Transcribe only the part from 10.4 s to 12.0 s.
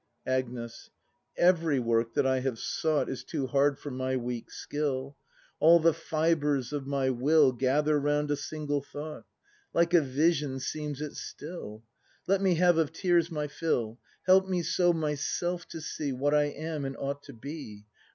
seems it still: